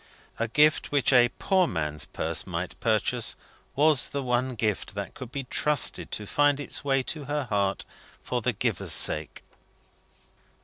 [0.39, 3.35] A gift, which a poor man's purse might purchase,
[3.75, 7.85] was the one gift that could be trusted to find its way to her heart,
[8.23, 9.43] for the giver's sake.